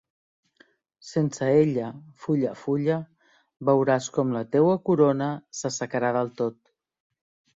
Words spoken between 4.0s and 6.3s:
com la teua corona, s'assecarà